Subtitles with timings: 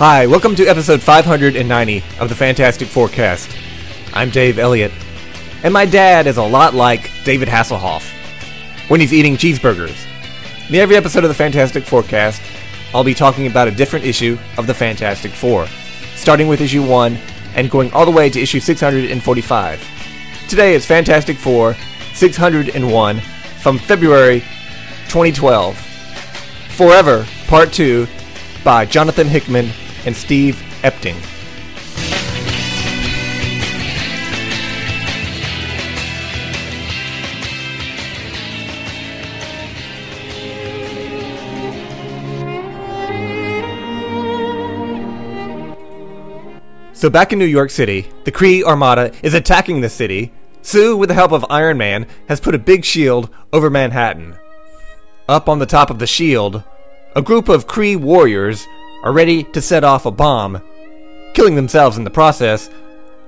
[0.00, 3.54] Hi, welcome to episode 590 of the Fantastic Forecast.
[4.14, 4.92] I'm Dave Elliott,
[5.62, 8.10] and my dad is a lot like David Hasselhoff
[8.88, 10.06] when he's eating cheeseburgers.
[10.70, 12.40] In every episode of the Fantastic Forecast,
[12.94, 15.66] I'll be talking about a different issue of the Fantastic Four,
[16.14, 17.18] starting with issue 1
[17.54, 20.48] and going all the way to issue 645.
[20.48, 21.76] Today is Fantastic Four
[22.14, 23.20] 601
[23.60, 24.40] from February
[25.10, 25.76] 2012.
[26.70, 28.06] Forever, Part 2
[28.64, 29.70] by Jonathan Hickman
[30.06, 31.16] and Steve Epting.
[47.00, 50.32] So back in New York City, the Kree Armada is attacking the city.
[50.60, 54.36] Sue, with the help of Iron Man, has put a big shield over Manhattan.
[55.26, 56.62] Up on the top of the shield,
[57.16, 58.66] a group of Kree warriors
[59.02, 60.62] are ready to set off a bomb,
[61.34, 62.70] killing themselves in the process,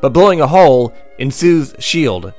[0.00, 2.32] but blowing a hole in Sue's shield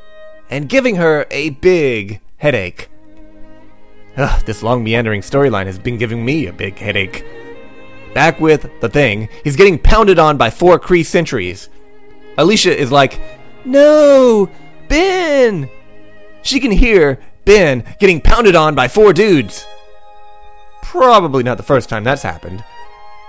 [0.49, 2.89] and giving her a big headache.
[4.17, 7.25] Ugh, this long meandering storyline has been giving me a big headache.
[8.13, 11.69] Back with the thing, he's getting pounded on by four Kree sentries.
[12.37, 13.19] Alicia is like,
[13.65, 14.49] No!
[14.87, 15.69] Ben!
[16.43, 19.65] She can hear Ben getting pounded on by four dudes.
[20.83, 22.63] Probably not the first time that's happened.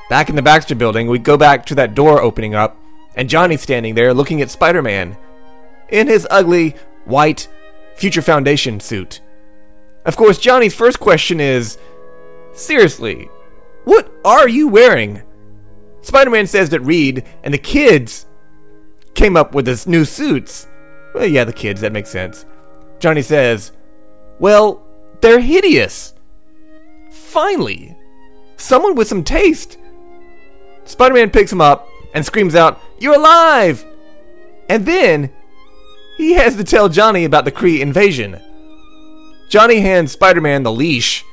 [0.08, 2.76] Back in the Baxter building, we go back to that door opening up,
[3.16, 5.16] and Johnny's standing there looking at Spider Man
[5.88, 6.74] in his ugly,
[7.04, 7.48] white,
[7.96, 9.20] Future Foundation suit.
[10.04, 11.78] Of course, Johnny's first question is
[12.52, 13.28] Seriously,
[13.84, 15.22] what are you wearing?
[16.02, 18.26] Spider Man says that Reed and the kids
[19.14, 20.66] came up with this new suits.
[21.14, 22.44] Well, yeah, the kids, that makes sense.
[22.98, 23.72] Johnny says,
[24.38, 24.86] Well,
[25.20, 26.14] they're hideous.
[27.10, 27.96] Finally,
[28.56, 29.78] someone with some taste.
[30.84, 33.84] Spider Man picks him up and screams out, You're alive!
[34.68, 35.30] And then
[36.16, 38.40] he has to tell Johnny about the Kree invasion.
[39.48, 41.24] Johnny hands Spider Man the leash,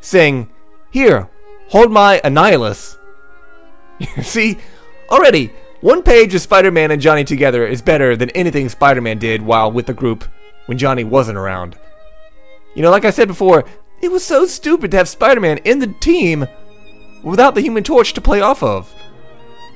[0.00, 0.50] saying,
[0.90, 1.28] Here,
[1.68, 2.96] hold my Annihilus.
[4.22, 4.58] See,
[5.10, 9.18] already, one page of Spider Man and Johnny together is better than anything Spider Man
[9.18, 10.24] did while with the group
[10.66, 11.76] when Johnny wasn't around.
[12.74, 13.64] You know, like I said before,
[14.00, 16.46] it was so stupid to have Spider Man in the team
[17.28, 18.92] without the Human Torch to play off of.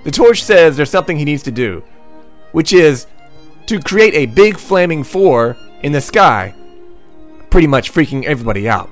[0.04, 1.82] The Torch says there's something he needs to do,
[2.52, 3.06] which is
[3.66, 6.54] to create a big flaming four in the sky,
[7.50, 8.90] pretty much freaking everybody out.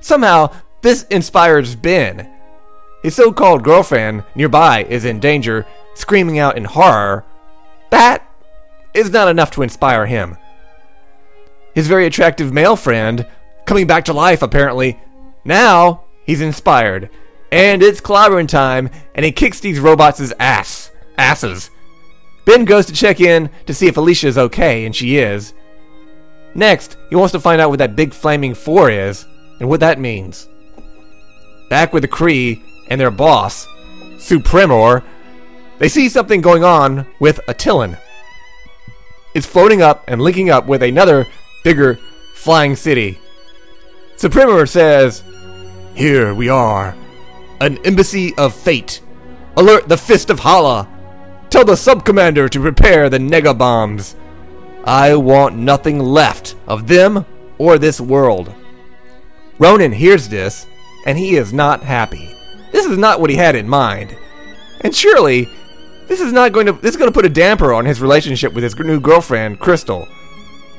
[0.00, 2.28] Somehow, this inspires Ben.
[3.02, 7.24] His so called girlfriend nearby is in danger, screaming out in horror.
[7.90, 8.26] That
[8.94, 10.36] is not enough to inspire him.
[11.74, 13.26] His very attractive male friend,
[13.64, 15.00] coming back to life apparently,
[15.44, 17.10] now he's inspired
[17.52, 20.90] and it's clobbering time, and he kicks these robots' ass.
[21.18, 21.70] Asses.
[22.46, 25.52] Ben goes to check in to see if Alicia is okay, and she is.
[26.54, 29.26] Next, he wants to find out what that big flaming four is,
[29.60, 30.48] and what that means.
[31.68, 33.66] Back with the Kree and their boss,
[34.16, 35.04] Supremor,
[35.78, 37.98] they see something going on with Attilan.
[39.34, 41.26] It's floating up and linking up with another
[41.64, 41.98] bigger
[42.34, 43.18] flying city.
[44.16, 45.22] Supremor says,
[45.94, 46.96] Here we are,
[47.62, 49.00] an embassy of fate.
[49.56, 50.88] Alert the Fist of Hala.
[51.48, 54.16] Tell the sub-commander to prepare the nega bombs.
[54.84, 57.24] I want nothing left of them
[57.58, 58.52] or this world.
[59.60, 60.66] Ronan hears this,
[61.06, 62.34] and he is not happy.
[62.72, 64.16] This is not what he had in mind.
[64.80, 65.48] And surely,
[66.08, 68.54] this is not going to this is going to put a damper on his relationship
[68.54, 70.08] with his new girlfriend, Crystal.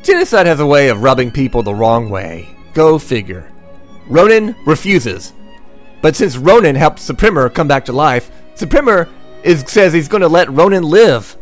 [0.04, 2.58] Genocide has a way of rubbing people the wrong way.
[2.74, 3.50] Go figure.
[4.10, 5.32] Ronan refuses
[6.04, 9.10] but since Ronan helped Supremor come back to life, Supremor
[9.42, 11.38] is, says he's going to let Ronan live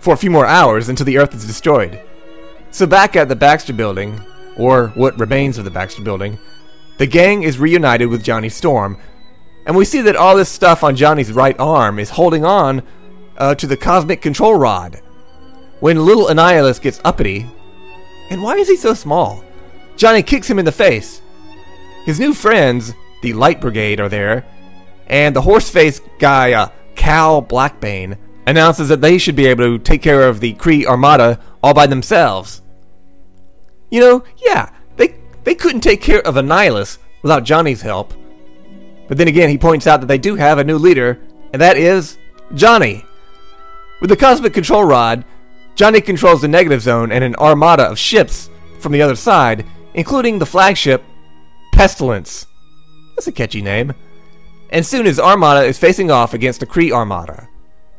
[0.00, 1.98] for a few more hours until the Earth is destroyed.
[2.70, 4.20] So back at the Baxter Building,
[4.58, 6.38] or what remains of the Baxter Building,
[6.98, 8.98] the gang is reunited with Johnny Storm,
[9.64, 12.82] and we see that all this stuff on Johnny's right arm is holding on
[13.38, 15.00] uh, to the cosmic control rod.
[15.80, 17.46] When little Annihilus gets uppity,
[18.28, 19.42] and why is he so small?
[19.96, 21.22] Johnny kicks him in the face.
[22.04, 22.92] His new friends
[23.22, 24.44] the Light Brigade are there,
[25.06, 30.02] and the horse-faced guy, uh, Kal Blackbane, announces that they should be able to take
[30.02, 32.60] care of the Kree Armada all by themselves.
[33.90, 35.14] You know, yeah, they
[35.44, 38.12] they couldn't take care of Annihilus without Johnny's help.
[39.08, 41.20] But then again, he points out that they do have a new leader,
[41.52, 42.18] and that is
[42.54, 43.04] Johnny.
[44.00, 45.24] With the cosmic control rod,
[45.74, 49.64] Johnny controls the negative zone and an armada of ships from the other side,
[49.94, 51.04] including the flagship
[51.72, 52.46] Pestilence.
[53.14, 53.94] That's a catchy name.
[54.70, 57.48] and soon his armada is facing off against the Kree armada.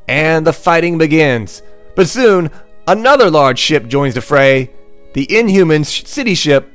[0.07, 1.61] And the fighting begins.
[1.95, 2.49] But soon,
[2.87, 4.71] another large ship joins the fray,
[5.13, 6.69] the Inhumans city ship.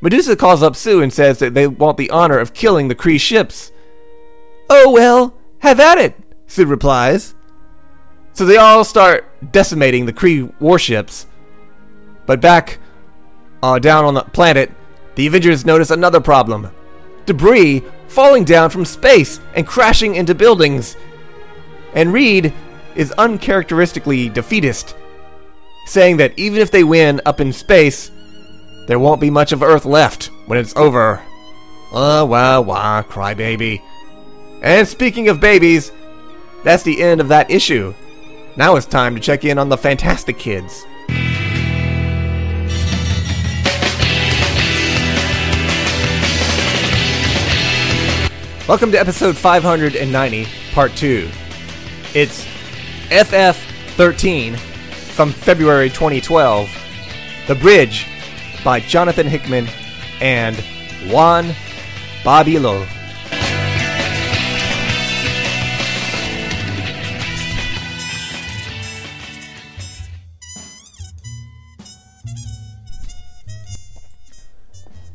[0.00, 3.20] Medusa calls up Sue and says that they want the honor of killing the Kree
[3.20, 3.72] ships.
[4.70, 6.14] Oh well, have at it,
[6.46, 7.34] Sue replies.
[8.32, 11.26] So they all start decimating the Kree warships.
[12.26, 12.78] But back
[13.62, 14.70] uh, down on the planet,
[15.16, 16.70] the Avengers notice another problem
[17.26, 20.96] debris falling down from space and crashing into buildings.
[21.94, 22.52] And Reed
[22.94, 24.96] is uncharacteristically defeatist,
[25.86, 28.10] saying that even if they win up in space,
[28.86, 31.22] there won't be much of Earth left when it's over.
[31.92, 33.82] Ah, uh, wah, wah, crybaby.
[34.62, 35.92] And speaking of babies,
[36.64, 37.94] that's the end of that issue.
[38.56, 40.84] Now it's time to check in on the Fantastic Kids.
[48.68, 51.30] Welcome to episode 590, part 2.
[52.14, 52.42] It's
[53.12, 53.56] FF
[53.94, 56.68] 13 from February 2012,
[57.46, 58.08] The Bridge
[58.64, 59.68] by Jonathan Hickman
[60.20, 60.56] and
[61.08, 61.54] Juan
[62.24, 62.88] Bobillo.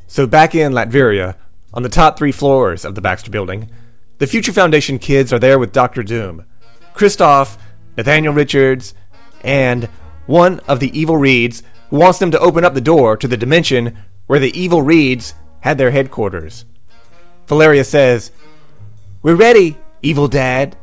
[0.08, 1.36] So back in Latveria,
[1.74, 3.70] on the top three floors of the Baxter Building,
[4.18, 6.46] the Future Foundation kids are there with Doctor Doom,
[6.94, 7.58] Kristoff,
[7.98, 8.94] Nathaniel Richards,
[9.44, 9.86] and
[10.26, 13.38] one of the evil Reeds who wants them to open up the door to the
[13.38, 13.98] dimension
[14.28, 16.66] where the evil Reeds had their headquarters.
[17.48, 18.32] Valeria says,
[19.22, 20.78] We're ready, evil dad.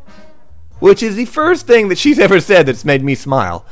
[0.80, 3.64] Which is the first thing that she's ever said that's made me smile.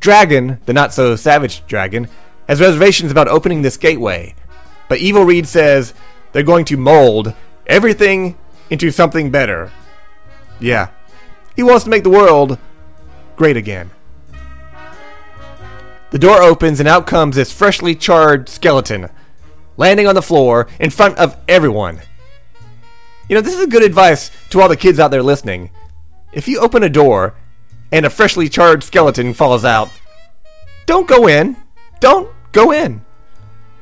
[0.00, 2.08] Dragon, the not so savage dragon,
[2.48, 4.34] has reservations about opening this gateway.
[4.88, 5.94] But Evil Reed says
[6.36, 7.32] they're going to mold
[7.66, 8.36] everything
[8.68, 9.72] into something better.
[10.60, 10.90] Yeah.
[11.56, 12.58] He wants to make the world
[13.36, 13.90] great again.
[16.10, 19.08] The door opens and out comes this freshly charred skeleton,
[19.78, 22.02] landing on the floor in front of everyone.
[23.30, 25.70] You know, this is good advice to all the kids out there listening.
[26.34, 27.34] If you open a door
[27.90, 29.88] and a freshly charred skeleton falls out,
[30.84, 31.56] don't go in.
[32.00, 33.06] Don't go in.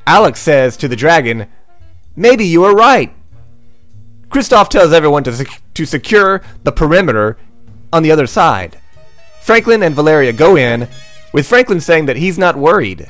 [0.06, 1.48] Alex says to the dragon,
[2.16, 3.14] Maybe you are right.
[4.28, 7.36] Kristoff tells everyone to, sec- to secure the perimeter
[7.92, 8.78] on the other side.
[9.40, 10.88] Franklin and Valeria go in,
[11.32, 13.08] with Franklin saying that he's not worried.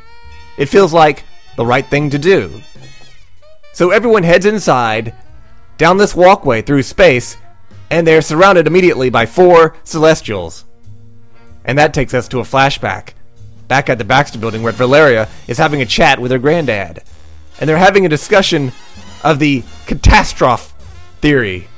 [0.57, 1.25] It feels like
[1.57, 2.63] the right thing to do.
[3.73, 5.15] So everyone heads inside,
[5.79, 7.37] down this walkway through space,
[7.91, 10.65] and they're surrounded immediately by four Celestials.
[11.65, 13.11] And that takes us to a flashback.
[13.69, 17.03] Back at the Baxter building where Valeria is having a chat with her granddad.
[17.61, 18.73] And they're having a discussion
[19.23, 20.75] of the catastrophe
[21.21, 21.69] theory.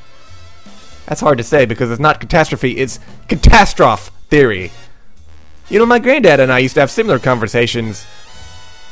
[1.06, 4.72] That's hard to say because it's not catastrophe, it's catastrophe theory.
[5.68, 8.06] You know, my granddad and I used to have similar conversations,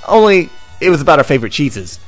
[0.06, 0.50] only
[0.80, 1.98] it was about our favorite cheeses.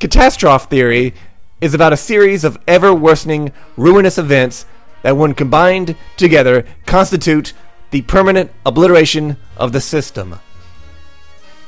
[0.00, 1.14] Catastrophe theory
[1.60, 4.66] is about a series of ever worsening, ruinous events
[5.02, 7.52] that, when combined together, constitute
[7.90, 10.38] the permanent obliteration of the system.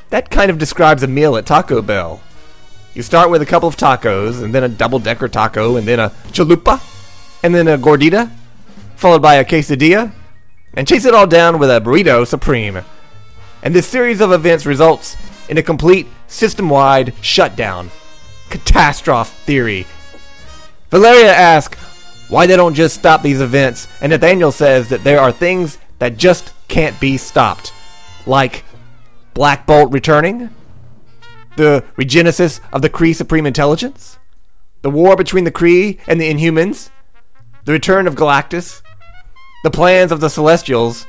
[0.09, 2.21] That kind of describes a meal at Taco Bell.
[2.93, 5.99] You start with a couple of tacos, and then a double decker taco, and then
[5.99, 6.81] a chalupa,
[7.41, 8.29] and then a gordita,
[8.95, 10.11] followed by a quesadilla,
[10.73, 12.81] and chase it all down with a burrito supreme.
[13.63, 15.15] And this series of events results
[15.47, 17.91] in a complete system wide shutdown.
[18.49, 19.87] Catastrophe theory.
[20.89, 21.79] Valeria asks
[22.27, 26.17] why they don't just stop these events, and Nathaniel says that there are things that
[26.17, 27.73] just can't be stopped.
[28.25, 28.65] Like
[29.33, 30.49] Black Bolt returning,
[31.55, 34.17] the regenesis of the Kree Supreme Intelligence,
[34.81, 36.89] the war between the Kree and the Inhumans,
[37.65, 38.81] the return of Galactus,
[39.63, 41.05] the plans of the Celestials,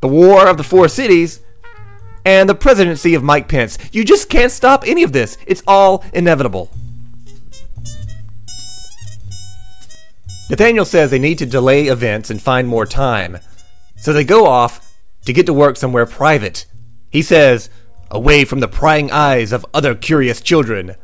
[0.00, 1.40] the war of the Four Cities,
[2.24, 3.78] and the presidency of Mike Pence.
[3.92, 5.36] You just can't stop any of this.
[5.46, 6.70] It's all inevitable.
[10.50, 13.38] Nathaniel says they need to delay events and find more time.
[13.96, 14.94] So they go off
[15.24, 16.66] to get to work somewhere private.
[17.10, 17.70] He says,
[18.10, 20.96] away from the prying eyes of other curious children.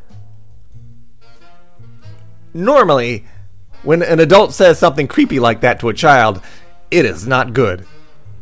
[2.53, 3.25] Normally,
[3.83, 6.41] when an adult says something creepy like that to a child,
[6.91, 7.87] it is not good.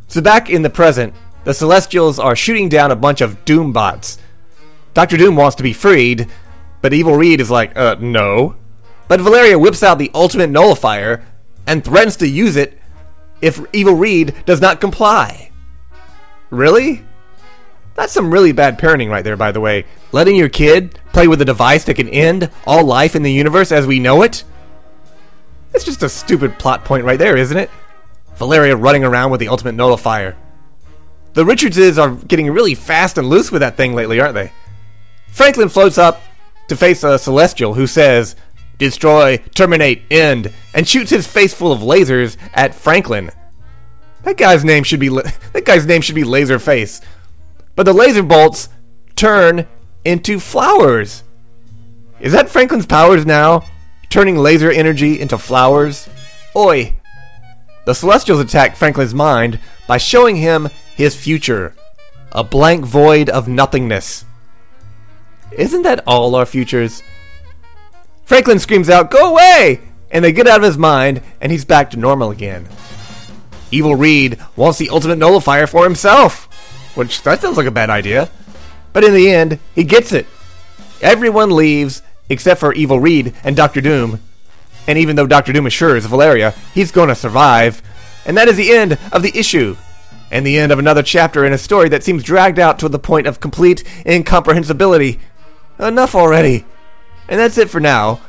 [0.08, 4.18] So back in the present, the Celestials are shooting down a bunch of Doom bots.
[4.94, 5.16] Dr.
[5.16, 6.28] Doom wants to be freed,
[6.80, 8.56] but Evil Reed is like, uh, no.
[9.06, 11.24] But Valeria whips out the ultimate nullifier
[11.66, 12.78] and threatens to use it
[13.40, 15.50] if Evil Reed does not comply.
[16.50, 17.04] Really?
[17.98, 19.84] That's some really bad parenting right there, by the way.
[20.12, 23.72] Letting your kid play with a device that can end all life in the universe
[23.72, 24.44] as we know it?
[25.74, 27.68] It's just a stupid plot point right there, isn't it?
[28.36, 30.36] Valeria running around with the ultimate nullifier.
[31.34, 34.52] The Richardses are getting really fast and loose with that thing lately, aren't they?
[35.26, 36.22] Franklin floats up
[36.68, 38.36] to face a Celestial who says,
[38.78, 43.32] Destroy, terminate, end, and shoots his face full of lasers at Franklin.
[44.22, 45.08] That guy's name should be
[45.52, 47.02] that guy's name should be Laserface.
[47.78, 48.70] But the laser bolts
[49.14, 49.68] turn
[50.04, 51.22] into flowers.
[52.18, 53.62] Is that Franklin's powers now?
[54.10, 56.08] Turning laser energy into flowers?
[56.56, 56.96] Oi!
[57.84, 61.76] The Celestials attack Franklin's mind by showing him his future.
[62.32, 64.24] A blank void of nothingness.
[65.52, 67.04] Isn't that all our futures?
[68.24, 69.82] Franklin screams out, Go away!
[70.10, 72.66] And they get out of his mind, and he's back to normal again.
[73.70, 76.47] Evil Reed wants the ultimate nullifier for himself,
[76.98, 78.28] which that sounds like a bad idea.
[78.92, 80.26] But in the end, he gets it.
[81.00, 84.20] Everyone leaves except for Evil Reed and Doctor Doom.
[84.86, 87.82] And even though Doctor Doom assures Valeria he's going to survive,
[88.26, 89.76] and that is the end of the issue,
[90.30, 92.98] and the end of another chapter in a story that seems dragged out to the
[92.98, 95.20] point of complete incomprehensibility.
[95.78, 96.64] Enough already.
[97.28, 98.20] And that's it for now.